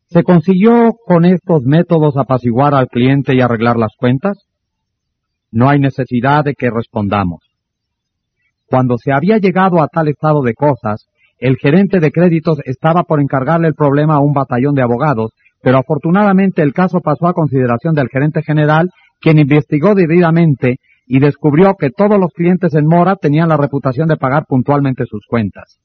¿Se 0.08 0.24
consiguió 0.24 0.92
con 1.06 1.24
estos 1.24 1.64
métodos 1.64 2.18
apaciguar 2.18 2.76
al 2.76 2.88
cliente 2.88 3.34
y 3.34 3.40
arreglar 3.40 3.78
las 3.78 3.94
cuentas? 3.98 4.46
No 5.50 5.70
hay 5.70 5.80
necesidad 5.80 6.44
de 6.44 6.54
que 6.54 6.70
respondamos. 6.70 7.40
Cuando 8.66 8.98
se 8.98 9.14
había 9.14 9.38
llegado 9.38 9.82
a 9.82 9.88
tal 9.88 10.10
estado 10.10 10.42
de 10.42 10.54
cosas, 10.54 11.08
el 11.38 11.56
gerente 11.56 12.02
de 12.02 12.12
créditos 12.12 12.60
estaba 12.66 13.04
por 13.04 13.22
encargarle 13.22 13.70
el 13.70 13.74
problema 13.74 14.16
a 14.16 14.20
un 14.20 14.34
batallón 14.34 14.76
de 14.76 14.82
abogados, 14.82 15.32
pero 15.62 15.78
afortunadamente 15.78 16.62
el 16.62 16.74
caso 16.74 17.00
pasó 17.02 17.28
a 17.28 17.34
consideración 17.34 17.94
del 17.94 18.10
gerente 18.10 18.42
general, 18.42 18.90
quien 19.20 19.40
investigó 19.40 19.94
debidamente 19.96 20.78
y 21.06 21.20
descubrió 21.20 21.76
que 21.78 21.90
todos 21.90 22.20
los 22.20 22.32
clientes 22.34 22.74
en 22.74 22.86
mora 22.86 23.16
tenían 23.16 23.50
la 23.50 23.58
reputación 23.58 24.08
de 24.08 24.18
pagar 24.18 24.46
puntualmente 24.48 25.06
sus 25.06 25.26
cuentas. 25.28 25.80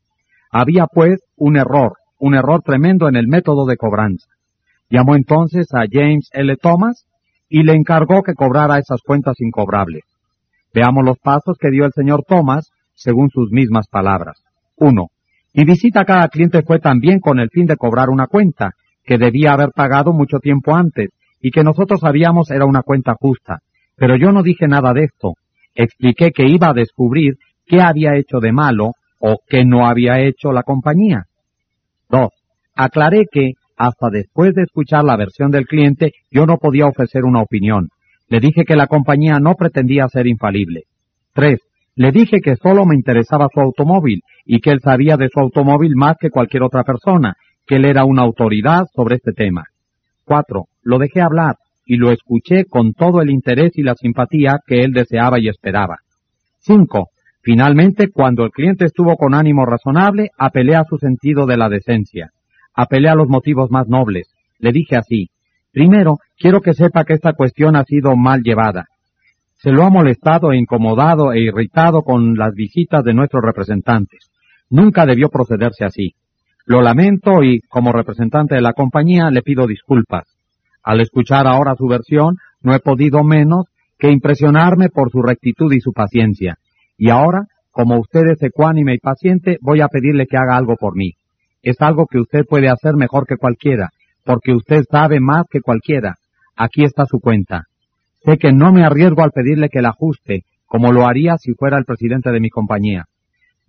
Había 0.50 0.86
pues 0.86 1.20
un 1.36 1.56
error, 1.56 1.94
un 2.18 2.34
error 2.34 2.62
tremendo 2.62 3.08
en 3.08 3.16
el 3.16 3.26
método 3.26 3.66
de 3.66 3.76
cobranza. 3.76 4.26
Llamó 4.88 5.16
entonces 5.16 5.66
a 5.74 5.84
James 5.90 6.30
L. 6.32 6.56
Thomas 6.56 7.06
y 7.48 7.62
le 7.62 7.74
encargó 7.74 8.22
que 8.22 8.34
cobrara 8.34 8.78
esas 8.78 9.00
cuentas 9.02 9.34
incobrables. 9.40 10.04
Veamos 10.72 11.04
los 11.04 11.18
pasos 11.18 11.56
que 11.58 11.70
dio 11.70 11.84
el 11.84 11.92
señor 11.92 12.22
Thomas 12.26 12.70
según 12.94 13.30
sus 13.30 13.50
mismas 13.50 13.88
palabras. 13.88 14.42
1. 14.76 15.06
Mi 15.54 15.64
visita 15.64 16.02
a 16.02 16.04
cada 16.04 16.28
cliente 16.28 16.62
fue 16.62 16.78
también 16.78 17.18
con 17.18 17.40
el 17.40 17.50
fin 17.50 17.66
de 17.66 17.76
cobrar 17.76 18.10
una 18.10 18.26
cuenta, 18.26 18.72
que 19.06 19.18
debía 19.18 19.52
haber 19.52 19.70
pagado 19.74 20.12
mucho 20.12 20.38
tiempo 20.38 20.74
antes, 20.74 21.10
y 21.40 21.50
que 21.50 21.62
nosotros 21.62 22.00
sabíamos 22.00 22.50
era 22.50 22.66
una 22.66 22.82
cuenta 22.82 23.14
justa. 23.18 23.60
Pero 23.96 24.16
yo 24.16 24.32
no 24.32 24.42
dije 24.42 24.66
nada 24.66 24.92
de 24.92 25.04
esto. 25.04 25.34
Expliqué 25.74 26.30
que 26.30 26.46
iba 26.46 26.70
a 26.70 26.74
descubrir 26.74 27.34
qué 27.66 27.80
había 27.80 28.16
hecho 28.16 28.40
de 28.40 28.52
malo 28.52 28.92
o 29.20 29.38
qué 29.48 29.64
no 29.64 29.86
había 29.86 30.20
hecho 30.20 30.52
la 30.52 30.62
compañía. 30.62 31.24
2. 32.10 32.28
Aclaré 32.74 33.24
que, 33.30 33.52
hasta 33.76 34.10
después 34.10 34.54
de 34.54 34.62
escuchar 34.62 35.04
la 35.04 35.16
versión 35.16 35.50
del 35.50 35.66
cliente, 35.66 36.12
yo 36.30 36.46
no 36.46 36.56
podía 36.58 36.86
ofrecer 36.86 37.24
una 37.24 37.42
opinión. 37.42 37.88
Le 38.28 38.40
dije 38.40 38.64
que 38.64 38.76
la 38.76 38.86
compañía 38.86 39.38
no 39.38 39.54
pretendía 39.54 40.08
ser 40.08 40.26
infalible. 40.26 40.82
3. 41.34 41.58
Le 41.94 42.10
dije 42.10 42.40
que 42.42 42.56
solo 42.56 42.84
me 42.84 42.94
interesaba 42.94 43.48
su 43.52 43.60
automóvil 43.60 44.20
y 44.44 44.60
que 44.60 44.70
él 44.70 44.80
sabía 44.82 45.16
de 45.16 45.28
su 45.32 45.40
automóvil 45.40 45.94
más 45.96 46.16
que 46.20 46.30
cualquier 46.30 46.62
otra 46.62 46.82
persona, 46.84 47.34
que 47.66 47.76
él 47.76 47.84
era 47.84 48.04
una 48.04 48.22
autoridad 48.22 48.86
sobre 48.94 49.16
este 49.16 49.32
tema. 49.32 49.64
4. 50.24 50.64
Lo 50.82 50.98
dejé 50.98 51.20
hablar 51.20 51.56
y 51.84 51.96
lo 51.96 52.10
escuché 52.10 52.64
con 52.64 52.92
todo 52.92 53.22
el 53.22 53.30
interés 53.30 53.72
y 53.76 53.82
la 53.82 53.94
simpatía 53.94 54.58
que 54.66 54.82
él 54.82 54.92
deseaba 54.92 55.38
y 55.40 55.48
esperaba. 55.48 55.98
5. 56.58 57.08
Finalmente, 57.42 58.10
cuando 58.10 58.44
el 58.44 58.50
cliente 58.50 58.86
estuvo 58.86 59.16
con 59.16 59.34
ánimo 59.34 59.64
razonable, 59.64 60.30
apelé 60.36 60.74
a 60.74 60.84
su 60.84 60.98
sentido 60.98 61.46
de 61.46 61.56
la 61.56 61.68
decencia. 61.68 62.30
Apelé 62.74 63.08
a 63.08 63.14
los 63.14 63.28
motivos 63.28 63.70
más 63.70 63.86
nobles. 63.86 64.34
Le 64.58 64.72
dije 64.72 64.96
así, 64.96 65.28
primero, 65.72 66.18
quiero 66.36 66.60
que 66.60 66.74
sepa 66.74 67.04
que 67.04 67.14
esta 67.14 67.34
cuestión 67.34 67.76
ha 67.76 67.84
sido 67.84 68.16
mal 68.16 68.42
llevada. 68.42 68.86
Se 69.58 69.70
lo 69.70 69.84
ha 69.84 69.90
molestado 69.90 70.52
e 70.52 70.58
incomodado 70.58 71.32
e 71.32 71.40
irritado 71.40 72.02
con 72.02 72.34
las 72.34 72.52
visitas 72.52 73.04
de 73.04 73.14
nuestros 73.14 73.42
representantes. 73.44 74.28
Nunca 74.68 75.06
debió 75.06 75.28
procederse 75.28 75.84
así. 75.84 76.14
Lo 76.66 76.82
lamento 76.82 77.44
y, 77.44 77.60
como 77.68 77.92
representante 77.92 78.56
de 78.56 78.60
la 78.60 78.72
compañía, 78.72 79.30
le 79.30 79.42
pido 79.42 79.68
disculpas. 79.68 80.24
Al 80.82 81.00
escuchar 81.00 81.46
ahora 81.46 81.76
su 81.76 81.86
versión, 81.86 82.36
no 82.60 82.74
he 82.74 82.80
podido 82.80 83.22
menos 83.22 83.66
que 83.98 84.10
impresionarme 84.10 84.88
por 84.88 85.10
su 85.12 85.22
rectitud 85.22 85.72
y 85.72 85.80
su 85.80 85.92
paciencia. 85.92 86.58
Y 86.98 87.10
ahora, 87.10 87.46
como 87.70 88.00
usted 88.00 88.22
es 88.32 88.42
ecuánime 88.42 88.94
y 88.94 88.98
paciente, 88.98 89.58
voy 89.60 89.80
a 89.80 89.86
pedirle 89.86 90.26
que 90.26 90.36
haga 90.36 90.56
algo 90.56 90.74
por 90.74 90.96
mí. 90.96 91.12
Es 91.62 91.80
algo 91.80 92.06
que 92.06 92.18
usted 92.18 92.44
puede 92.48 92.68
hacer 92.68 92.94
mejor 92.94 93.26
que 93.26 93.36
cualquiera, 93.36 93.90
porque 94.24 94.52
usted 94.52 94.82
sabe 94.90 95.20
más 95.20 95.44
que 95.48 95.60
cualquiera. 95.60 96.16
Aquí 96.56 96.82
está 96.82 97.06
su 97.06 97.20
cuenta. 97.20 97.66
Sé 98.24 98.38
que 98.38 98.52
no 98.52 98.72
me 98.72 98.84
arriesgo 98.84 99.22
al 99.22 99.30
pedirle 99.30 99.68
que 99.68 99.82
la 99.82 99.90
ajuste, 99.90 100.42
como 100.66 100.90
lo 100.90 101.06
haría 101.06 101.36
si 101.38 101.52
fuera 101.54 101.78
el 101.78 101.84
presidente 101.84 102.32
de 102.32 102.40
mi 102.40 102.50
compañía. 102.50 103.04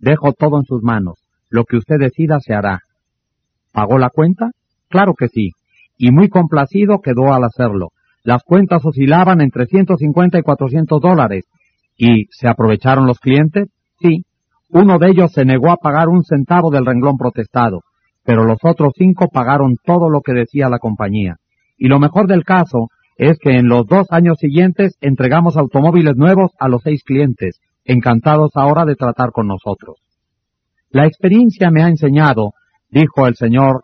Dejo 0.00 0.32
todo 0.32 0.58
en 0.58 0.64
sus 0.64 0.82
manos. 0.82 1.22
Lo 1.48 1.64
que 1.64 1.76
usted 1.76 1.98
decida 1.98 2.40
se 2.40 2.54
hará. 2.54 2.80
¿Pagó 3.72 3.98
la 3.98 4.10
cuenta? 4.10 4.50
Claro 4.88 5.14
que 5.14 5.28
sí. 5.28 5.50
Y 5.96 6.10
muy 6.10 6.28
complacido 6.28 7.00
quedó 7.00 7.32
al 7.32 7.44
hacerlo. 7.44 7.88
Las 8.24 8.42
cuentas 8.42 8.84
oscilaban 8.84 9.40
entre 9.40 9.66
150 9.66 10.38
y 10.38 10.42
400 10.42 11.00
dólares, 11.00 11.44
¿Y 11.98 12.26
se 12.30 12.48
aprovecharon 12.48 13.06
los 13.06 13.18
clientes? 13.18 13.68
Sí. 14.00 14.24
Uno 14.70 14.98
de 14.98 15.08
ellos 15.08 15.32
se 15.32 15.44
negó 15.44 15.70
a 15.70 15.76
pagar 15.76 16.08
un 16.08 16.22
centavo 16.22 16.70
del 16.70 16.86
renglón 16.86 17.16
protestado, 17.16 17.80
pero 18.24 18.44
los 18.44 18.58
otros 18.62 18.92
cinco 18.96 19.28
pagaron 19.32 19.74
todo 19.84 20.08
lo 20.08 20.20
que 20.20 20.32
decía 20.32 20.68
la 20.68 20.78
compañía. 20.78 21.36
Y 21.76 21.88
lo 21.88 21.98
mejor 21.98 22.28
del 22.28 22.44
caso 22.44 22.88
es 23.16 23.36
que 23.40 23.56
en 23.56 23.66
los 23.66 23.86
dos 23.86 24.06
años 24.10 24.36
siguientes 24.38 24.96
entregamos 25.00 25.56
automóviles 25.56 26.14
nuevos 26.16 26.52
a 26.60 26.68
los 26.68 26.82
seis 26.84 27.02
clientes, 27.02 27.58
encantados 27.84 28.52
ahora 28.54 28.84
de 28.84 28.94
tratar 28.94 29.32
con 29.32 29.48
nosotros. 29.48 29.96
La 30.90 31.06
experiencia 31.06 31.70
me 31.72 31.82
ha 31.82 31.88
enseñado, 31.88 32.52
dijo 32.90 33.26
el 33.26 33.34
señor 33.34 33.82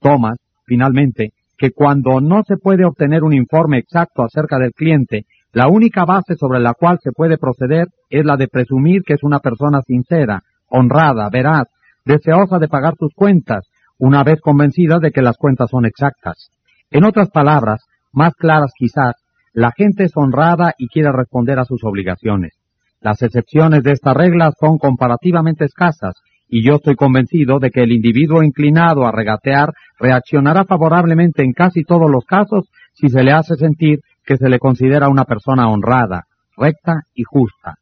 Thomas, 0.00 0.38
finalmente, 0.64 1.30
que 1.56 1.70
cuando 1.70 2.20
no 2.20 2.42
se 2.46 2.56
puede 2.56 2.84
obtener 2.84 3.22
un 3.22 3.32
informe 3.32 3.78
exacto 3.78 4.22
acerca 4.22 4.58
del 4.58 4.72
cliente, 4.72 5.26
la 5.52 5.68
única 5.68 6.04
base 6.04 6.34
sobre 6.36 6.60
la 6.60 6.74
cual 6.74 6.98
se 7.00 7.12
puede 7.12 7.38
proceder 7.38 7.86
es 8.10 8.24
la 8.24 8.36
de 8.36 8.48
presumir 8.48 9.02
que 9.02 9.14
es 9.14 9.22
una 9.22 9.38
persona 9.38 9.80
sincera, 9.86 10.42
honrada, 10.68 11.28
veraz, 11.30 11.68
deseosa 12.04 12.58
de 12.58 12.68
pagar 12.68 12.94
sus 12.98 13.12
cuentas, 13.14 13.68
una 13.98 14.24
vez 14.24 14.40
convencida 14.40 14.98
de 14.98 15.12
que 15.12 15.22
las 15.22 15.36
cuentas 15.36 15.70
son 15.70 15.86
exactas. 15.86 16.50
En 16.90 17.04
otras 17.04 17.30
palabras, 17.30 17.84
más 18.12 18.34
claras 18.34 18.72
quizás, 18.76 19.14
la 19.52 19.70
gente 19.76 20.04
es 20.04 20.12
honrada 20.16 20.74
y 20.76 20.88
quiere 20.88 21.12
responder 21.12 21.60
a 21.60 21.64
sus 21.64 21.84
obligaciones. 21.84 22.54
Las 23.00 23.22
excepciones 23.22 23.84
de 23.84 23.92
esta 23.92 24.12
regla 24.12 24.50
son 24.58 24.78
comparativamente 24.78 25.64
escasas, 25.64 26.14
y 26.54 26.62
yo 26.62 26.76
estoy 26.76 26.94
convencido 26.94 27.58
de 27.58 27.72
que 27.72 27.82
el 27.82 27.90
individuo 27.90 28.44
inclinado 28.44 29.04
a 29.04 29.10
regatear 29.10 29.72
reaccionará 29.98 30.64
favorablemente 30.64 31.42
en 31.42 31.52
casi 31.52 31.82
todos 31.82 32.08
los 32.08 32.24
casos 32.26 32.70
si 32.92 33.08
se 33.08 33.24
le 33.24 33.32
hace 33.32 33.56
sentir 33.56 33.98
que 34.24 34.36
se 34.36 34.48
le 34.48 34.60
considera 34.60 35.08
una 35.08 35.24
persona 35.24 35.68
honrada, 35.68 36.26
recta 36.56 37.00
y 37.12 37.24
justa. 37.24 37.74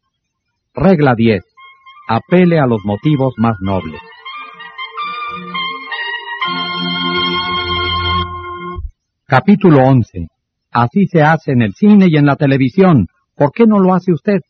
Regla 0.72 1.14
10. 1.14 1.44
Apele 2.08 2.58
a 2.58 2.66
los 2.66 2.80
motivos 2.86 3.34
más 3.36 3.56
nobles. 3.60 4.00
Capítulo 9.26 9.82
11. 9.82 10.28
Así 10.70 11.06
se 11.08 11.20
hace 11.20 11.52
en 11.52 11.60
el 11.60 11.74
cine 11.74 12.06
y 12.08 12.16
en 12.16 12.24
la 12.24 12.36
televisión. 12.36 13.06
¿Por 13.36 13.52
qué 13.52 13.66
no 13.66 13.80
lo 13.80 13.92
hace 13.92 14.14
usted? 14.14 14.40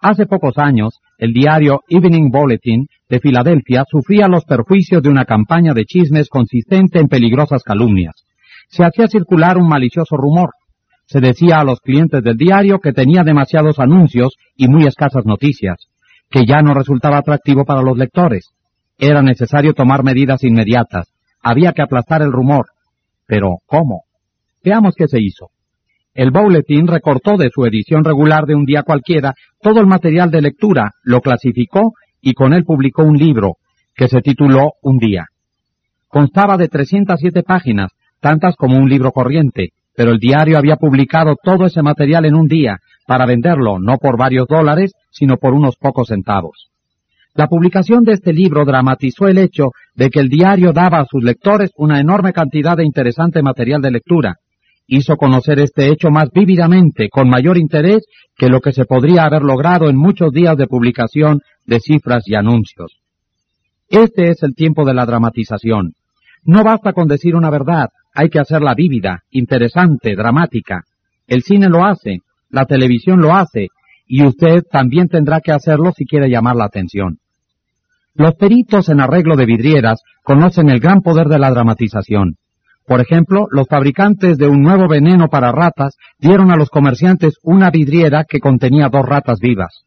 Hace 0.00 0.26
pocos 0.26 0.58
años, 0.58 0.98
el 1.18 1.32
diario 1.32 1.82
Evening 1.88 2.30
Bulletin 2.30 2.86
de 3.08 3.20
Filadelfia 3.20 3.84
sufría 3.90 4.28
los 4.28 4.44
perjuicios 4.44 5.02
de 5.02 5.10
una 5.10 5.24
campaña 5.24 5.74
de 5.74 5.84
chismes 5.84 6.28
consistente 6.28 6.98
en 6.98 7.08
peligrosas 7.08 7.62
calumnias 7.62 8.24
se 8.68 8.84
hacía 8.84 9.06
circular 9.08 9.56
un 9.58 9.68
malicioso 9.68 10.16
rumor. 10.16 10.50
Se 11.06 11.20
decía 11.20 11.60
a 11.60 11.64
los 11.64 11.80
clientes 11.80 12.22
del 12.22 12.36
diario 12.36 12.80
que 12.80 12.92
tenía 12.92 13.22
demasiados 13.22 13.78
anuncios 13.78 14.34
y 14.56 14.68
muy 14.68 14.86
escasas 14.86 15.24
noticias, 15.24 15.76
que 16.30 16.44
ya 16.46 16.60
no 16.60 16.74
resultaba 16.74 17.18
atractivo 17.18 17.64
para 17.64 17.82
los 17.82 17.96
lectores. 17.96 18.50
Era 18.98 19.22
necesario 19.22 19.72
tomar 19.72 20.04
medidas 20.04 20.44
inmediatas. 20.44 21.08
Había 21.40 21.72
que 21.72 21.82
aplastar 21.82 22.20
el 22.20 22.32
rumor. 22.32 22.66
Pero, 23.26 23.58
¿cómo? 23.66 24.02
Veamos 24.62 24.94
qué 24.96 25.08
se 25.08 25.18
hizo. 25.20 25.50
El 26.18 26.32
Bulletin 26.32 26.88
recortó 26.88 27.36
de 27.36 27.48
su 27.48 27.64
edición 27.64 28.02
regular 28.02 28.44
de 28.44 28.56
un 28.56 28.64
día 28.64 28.82
cualquiera 28.82 29.34
todo 29.62 29.78
el 29.78 29.86
material 29.86 30.32
de 30.32 30.42
lectura, 30.42 30.90
lo 31.04 31.20
clasificó 31.20 31.92
y 32.20 32.32
con 32.32 32.52
él 32.54 32.64
publicó 32.64 33.04
un 33.04 33.16
libro, 33.16 33.52
que 33.94 34.08
se 34.08 34.20
tituló 34.20 34.72
Un 34.82 34.98
día. 34.98 35.26
Constaba 36.08 36.56
de 36.56 36.66
307 36.66 37.44
páginas, 37.44 37.92
tantas 38.18 38.56
como 38.56 38.78
un 38.78 38.88
libro 38.88 39.12
corriente, 39.12 39.68
pero 39.94 40.10
el 40.10 40.18
diario 40.18 40.58
había 40.58 40.74
publicado 40.74 41.36
todo 41.40 41.66
ese 41.66 41.82
material 41.82 42.24
en 42.24 42.34
un 42.34 42.48
día 42.48 42.78
para 43.06 43.24
venderlo 43.24 43.78
no 43.78 43.98
por 43.98 44.18
varios 44.18 44.48
dólares, 44.48 44.94
sino 45.12 45.36
por 45.36 45.54
unos 45.54 45.76
pocos 45.76 46.08
centavos. 46.08 46.72
La 47.34 47.46
publicación 47.46 48.02
de 48.02 48.14
este 48.14 48.32
libro 48.32 48.64
dramatizó 48.64 49.28
el 49.28 49.38
hecho 49.38 49.66
de 49.94 50.10
que 50.10 50.18
el 50.18 50.28
diario 50.28 50.72
daba 50.72 50.98
a 50.98 51.06
sus 51.08 51.22
lectores 51.22 51.70
una 51.76 52.00
enorme 52.00 52.32
cantidad 52.32 52.76
de 52.76 52.84
interesante 52.84 53.40
material 53.40 53.80
de 53.80 53.92
lectura. 53.92 54.34
Hizo 54.90 55.16
conocer 55.16 55.60
este 55.60 55.92
hecho 55.92 56.10
más 56.10 56.30
vívidamente, 56.32 57.10
con 57.10 57.28
mayor 57.28 57.58
interés, 57.58 58.06
que 58.34 58.48
lo 58.48 58.60
que 58.60 58.72
se 58.72 58.86
podría 58.86 59.24
haber 59.24 59.42
logrado 59.42 59.90
en 59.90 59.98
muchos 59.98 60.32
días 60.32 60.56
de 60.56 60.66
publicación 60.66 61.40
de 61.66 61.78
cifras 61.78 62.24
y 62.26 62.34
anuncios. 62.34 62.98
Este 63.90 64.30
es 64.30 64.42
el 64.42 64.54
tiempo 64.54 64.86
de 64.86 64.94
la 64.94 65.04
dramatización. 65.04 65.92
No 66.42 66.64
basta 66.64 66.94
con 66.94 67.06
decir 67.06 67.36
una 67.36 67.50
verdad, 67.50 67.90
hay 68.14 68.30
que 68.30 68.38
hacerla 68.38 68.74
vívida, 68.74 69.24
interesante, 69.30 70.16
dramática. 70.16 70.84
El 71.26 71.42
cine 71.42 71.68
lo 71.68 71.84
hace, 71.84 72.20
la 72.48 72.64
televisión 72.64 73.20
lo 73.20 73.34
hace, 73.34 73.68
y 74.06 74.24
usted 74.24 74.62
también 74.70 75.08
tendrá 75.08 75.40
que 75.42 75.52
hacerlo 75.52 75.92
si 75.94 76.06
quiere 76.06 76.30
llamar 76.30 76.56
la 76.56 76.64
atención. 76.64 77.18
Los 78.14 78.36
peritos 78.36 78.88
en 78.88 79.00
arreglo 79.00 79.36
de 79.36 79.44
vidrieras 79.44 80.00
conocen 80.22 80.70
el 80.70 80.80
gran 80.80 81.02
poder 81.02 81.26
de 81.26 81.38
la 81.38 81.50
dramatización. 81.50 82.36
Por 82.88 83.02
ejemplo, 83.02 83.48
los 83.50 83.68
fabricantes 83.68 84.38
de 84.38 84.48
un 84.48 84.62
nuevo 84.62 84.88
veneno 84.88 85.28
para 85.28 85.52
ratas 85.52 85.94
dieron 86.18 86.50
a 86.50 86.56
los 86.56 86.70
comerciantes 86.70 87.34
una 87.42 87.70
vidriera 87.70 88.24
que 88.26 88.40
contenía 88.40 88.88
dos 88.88 89.04
ratas 89.04 89.40
vivas. 89.40 89.84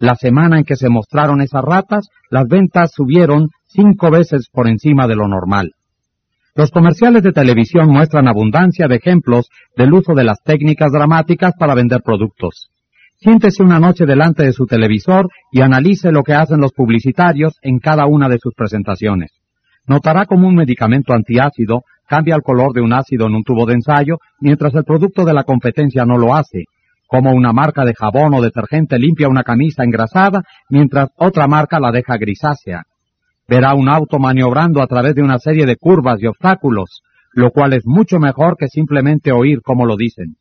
La 0.00 0.16
semana 0.16 0.58
en 0.58 0.64
que 0.64 0.74
se 0.74 0.88
mostraron 0.88 1.42
esas 1.42 1.62
ratas, 1.62 2.08
las 2.28 2.48
ventas 2.48 2.90
subieron 2.92 3.50
cinco 3.68 4.10
veces 4.10 4.48
por 4.52 4.66
encima 4.66 5.06
de 5.06 5.14
lo 5.14 5.28
normal. 5.28 5.70
Los 6.56 6.72
comerciales 6.72 7.22
de 7.22 7.30
televisión 7.30 7.86
muestran 7.88 8.26
abundancia 8.26 8.88
de 8.88 8.96
ejemplos 8.96 9.48
del 9.76 9.92
uso 9.92 10.14
de 10.14 10.24
las 10.24 10.42
técnicas 10.42 10.90
dramáticas 10.90 11.52
para 11.56 11.76
vender 11.76 12.00
productos. 12.04 12.68
Siéntese 13.14 13.62
una 13.62 13.78
noche 13.78 14.06
delante 14.06 14.42
de 14.42 14.52
su 14.52 14.66
televisor 14.66 15.28
y 15.52 15.60
analice 15.60 16.10
lo 16.10 16.24
que 16.24 16.34
hacen 16.34 16.60
los 16.60 16.72
publicitarios 16.72 17.54
en 17.62 17.78
cada 17.78 18.06
una 18.06 18.28
de 18.28 18.38
sus 18.38 18.54
presentaciones. 18.54 19.30
Notará 19.86 20.24
como 20.24 20.48
un 20.48 20.56
medicamento 20.56 21.12
antiácido 21.12 21.82
cambia 22.10 22.34
el 22.34 22.42
color 22.42 22.72
de 22.72 22.80
un 22.80 22.92
ácido 22.92 23.28
en 23.28 23.36
un 23.36 23.44
tubo 23.44 23.66
de 23.66 23.74
ensayo, 23.74 24.18
mientras 24.40 24.74
el 24.74 24.82
producto 24.82 25.24
de 25.24 25.32
la 25.32 25.44
competencia 25.44 26.04
no 26.04 26.18
lo 26.18 26.34
hace, 26.34 26.64
como 27.06 27.32
una 27.32 27.52
marca 27.52 27.84
de 27.84 27.94
jabón 27.94 28.34
o 28.34 28.40
detergente 28.40 28.98
limpia 28.98 29.28
una 29.28 29.44
camisa 29.44 29.84
engrasada, 29.84 30.42
mientras 30.68 31.10
otra 31.16 31.46
marca 31.46 31.78
la 31.78 31.92
deja 31.92 32.16
grisácea. 32.16 32.82
Verá 33.46 33.74
un 33.74 33.88
auto 33.88 34.18
maniobrando 34.18 34.82
a 34.82 34.88
través 34.88 35.14
de 35.14 35.22
una 35.22 35.38
serie 35.38 35.66
de 35.66 35.76
curvas 35.76 36.20
y 36.20 36.26
obstáculos, 36.26 37.00
lo 37.32 37.52
cual 37.52 37.74
es 37.74 37.82
mucho 37.86 38.18
mejor 38.18 38.56
que 38.56 38.66
simplemente 38.66 39.30
oír 39.30 39.60
cómo 39.62 39.86
lo 39.86 39.96
dicen. 39.96 40.34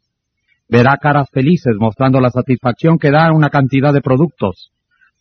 Verá 0.69 0.97
caras 0.97 1.29
felices 1.31 1.75
mostrando 1.79 2.19
la 2.19 2.31
satisfacción 2.31 2.97
que 2.97 3.11
da 3.11 3.31
una 3.31 3.49
cantidad 3.49 3.93
de 3.93 4.01
productos, 4.01 4.71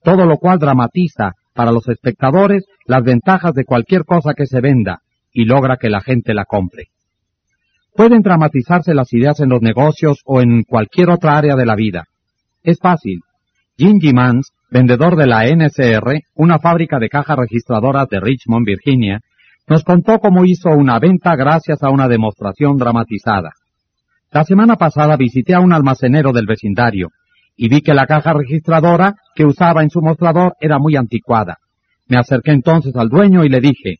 todo 0.02 0.24
lo 0.24 0.38
cual 0.38 0.58
dramatiza 0.58 1.32
para 1.52 1.72
los 1.72 1.86
espectadores 1.88 2.64
las 2.86 3.02
ventajas 3.02 3.52
de 3.52 3.66
cualquier 3.66 4.06
cosa 4.06 4.32
que 4.32 4.46
se 4.46 4.62
venda 4.62 5.02
y 5.32 5.44
logra 5.44 5.76
que 5.76 5.90
la 5.90 6.00
gente 6.00 6.35
la 6.35 6.44
compre. 6.44 6.88
Pueden 7.94 8.23
dramatizarse 8.23 8.94
las 8.94 9.12
ideas 9.12 9.40
en 9.40 9.49
los 9.49 9.61
negocios 9.61 10.20
o 10.25 10.40
en 10.40 10.62
cualquier 10.62 11.11
otra 11.11 11.37
área 11.37 11.56
de 11.56 11.66
la 11.66 11.75
vida. 11.75 12.04
Es 12.62 12.78
fácil. 12.78 13.20
Jim 13.76 13.99
Mans, 14.14 14.52
vendedor 14.70 15.16
de 15.16 15.26
la 15.26 15.47
NCR, 15.47 16.20
una 16.35 16.58
fábrica 16.58 16.99
de 16.99 17.08
cajas 17.08 17.37
registradoras 17.38 18.08
de 18.08 18.20
Richmond, 18.20 18.66
Virginia, 18.66 19.20
nos 19.68 19.85
contó 19.85 20.18
cómo 20.18 20.44
hizo 20.44 20.70
una 20.70 20.99
venta 20.99 21.37
gracias 21.37 21.82
a 21.82 21.90
una 21.90 22.08
demostración 22.08 22.76
dramatizada. 22.76 23.52
La 24.30 24.44
semana 24.44 24.76
pasada 24.76 25.16
visité 25.16 25.54
a 25.54 25.61
un 25.61 25.73
almacenero 25.73 26.32
del 26.32 26.47
vecindario 26.47 27.08
y 27.56 27.68
vi 27.68 27.80
que 27.80 27.94
la 27.94 28.06
caja 28.06 28.32
registradora 28.32 29.14
que 29.35 29.44
usaba 29.44 29.82
en 29.82 29.90
su 29.90 30.00
mostrador 30.00 30.54
era 30.61 30.78
muy 30.78 30.97
anticuada. 30.97 31.58
Me 32.06 32.18
acerqué 32.18 32.52
entonces 32.52 32.94
al 32.97 33.08
dueño 33.08 33.44
y 33.44 33.49
le 33.49 33.61
dije, 33.61 33.97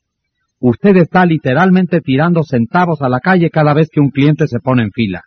usted 0.61 0.97
está 0.97 1.25
literalmente 1.25 2.01
tirando 2.01 2.43
centavos 2.43 3.03
a 3.03 3.09
la 3.09 3.21
calle 3.21 3.51
cada 3.51 3.75
vez 3.75 3.89
que 3.91 4.01
un 4.01 4.11
cliente 4.11 4.47
se 4.47 4.61
pone 4.61 4.83
en 4.83 4.91
fila. 4.91 5.23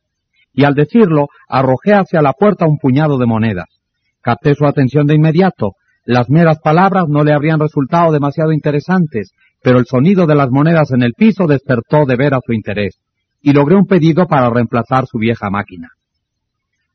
Y 0.53 0.65
al 0.65 0.73
decirlo, 0.73 1.27
arrojé 1.47 1.93
hacia 1.93 2.21
la 2.21 2.33
puerta 2.33 2.65
un 2.65 2.77
puñado 2.77 3.17
de 3.17 3.25
monedas. 3.25 3.67
Capté 4.21 4.53
su 4.53 4.65
atención 4.65 5.07
de 5.07 5.15
inmediato. 5.15 5.73
Las 6.05 6.29
meras 6.29 6.59
palabras 6.59 7.05
no 7.07 7.23
le 7.23 7.33
habrían 7.33 7.59
resultado 7.59 8.11
demasiado 8.11 8.51
interesantes, 8.51 9.31
pero 9.63 9.79
el 9.79 9.85
sonido 9.85 10.25
de 10.25 10.35
las 10.35 10.49
monedas 10.49 10.91
en 10.91 11.03
el 11.03 11.13
piso 11.13 11.47
despertó 11.47 12.05
de 12.05 12.15
ver 12.15 12.33
a 12.33 12.39
su 12.45 12.53
interés 12.53 12.99
y 13.41 13.53
logré 13.53 13.75
un 13.75 13.85
pedido 13.85 14.27
para 14.27 14.49
reemplazar 14.49 15.05
su 15.07 15.17
vieja 15.17 15.49
máquina. 15.49 15.89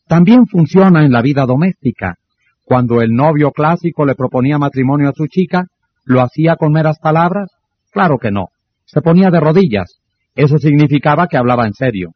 También 0.06 0.46
funciona 0.46 1.04
en 1.04 1.12
la 1.12 1.22
vida 1.22 1.46
doméstica. 1.46 2.16
Cuando 2.64 3.00
el 3.00 3.12
novio 3.12 3.50
clásico 3.50 4.04
le 4.04 4.14
proponía 4.14 4.58
matrimonio 4.58 5.08
a 5.08 5.12
su 5.12 5.26
chica, 5.26 5.66
¿lo 6.04 6.20
hacía 6.20 6.56
con 6.56 6.72
meras 6.72 6.98
palabras? 7.00 7.50
Claro 7.96 8.18
que 8.18 8.30
no. 8.30 8.48
Se 8.85 9.00
ponía 9.00 9.30
de 9.30 9.40
rodillas. 9.40 10.02
Eso 10.35 10.59
significaba 10.59 11.28
que 11.28 11.38
hablaba 11.38 11.66
en 11.66 11.72
serio. 11.72 12.11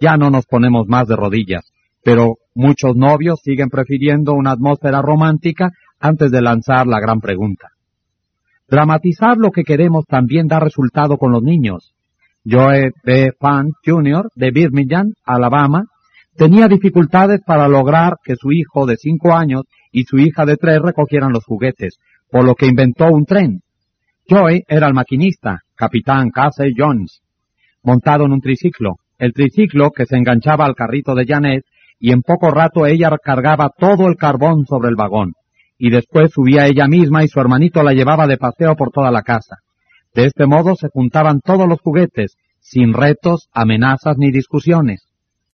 Ya 0.00 0.16
no 0.16 0.30
nos 0.30 0.46
ponemos 0.46 0.88
más 0.88 1.06
de 1.06 1.14
rodillas, 1.14 1.70
pero 2.02 2.38
muchos 2.56 2.96
novios 2.96 3.38
siguen 3.40 3.68
prefiriendo 3.68 4.32
una 4.32 4.50
atmósfera 4.50 5.00
romántica 5.00 5.70
antes 6.00 6.32
de 6.32 6.42
lanzar 6.42 6.88
la 6.88 6.98
gran 6.98 7.20
pregunta. 7.20 7.68
Dramatizar 8.66 9.36
lo 9.36 9.52
que 9.52 9.62
queremos 9.62 10.06
también 10.06 10.48
da 10.48 10.58
resultado 10.58 11.16
con 11.18 11.30
los 11.30 11.42
niños. 11.44 11.94
Joe 12.44 12.90
B. 13.04 13.30
Fan 13.38 13.68
Jr. 13.86 14.28
de 14.34 14.50
Birmingham, 14.50 15.12
Alabama, 15.24 15.84
tenía 16.34 16.66
dificultades 16.66 17.42
para 17.46 17.68
lograr 17.68 18.14
que 18.24 18.34
su 18.34 18.50
hijo 18.50 18.86
de 18.86 18.96
cinco 18.96 19.34
años 19.34 19.66
y 19.92 20.02
su 20.02 20.18
hija 20.18 20.44
de 20.46 20.56
tres 20.56 20.80
recogieran 20.82 21.30
los 21.30 21.44
juguetes, 21.44 21.98
por 22.28 22.44
lo 22.44 22.56
que 22.56 22.66
inventó 22.66 23.06
un 23.06 23.24
tren. 23.24 23.60
Joe 24.28 24.62
era 24.68 24.86
el 24.86 24.94
maquinista, 24.94 25.60
capitán 25.74 26.30
Casey 26.30 26.72
Jones, 26.76 27.22
montado 27.82 28.24
en 28.24 28.32
un 28.32 28.40
triciclo, 28.40 28.96
el 29.18 29.32
triciclo 29.32 29.90
que 29.90 30.06
se 30.06 30.16
enganchaba 30.16 30.64
al 30.64 30.74
carrito 30.74 31.14
de 31.14 31.26
Janet 31.26 31.64
y 31.98 32.12
en 32.12 32.22
poco 32.22 32.50
rato 32.50 32.86
ella 32.86 33.10
cargaba 33.22 33.70
todo 33.76 34.06
el 34.06 34.16
carbón 34.16 34.64
sobre 34.66 34.88
el 34.88 34.96
vagón, 34.96 35.34
y 35.76 35.90
después 35.90 36.30
subía 36.32 36.66
ella 36.66 36.86
misma 36.86 37.24
y 37.24 37.28
su 37.28 37.40
hermanito 37.40 37.82
la 37.82 37.92
llevaba 37.92 38.26
de 38.26 38.38
paseo 38.38 38.76
por 38.76 38.90
toda 38.90 39.10
la 39.10 39.22
casa. 39.22 39.56
De 40.14 40.26
este 40.26 40.46
modo 40.46 40.76
se 40.76 40.88
juntaban 40.88 41.40
todos 41.40 41.68
los 41.68 41.80
juguetes, 41.80 42.36
sin 42.60 42.92
retos, 42.92 43.48
amenazas 43.52 44.16
ni 44.18 44.30
discusiones. 44.30 45.11